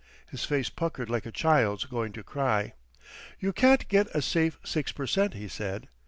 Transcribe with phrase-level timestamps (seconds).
[0.31, 2.73] His face puckered like a child's going to cry.
[3.39, 5.89] "You can't get a safe six per cent.," he said.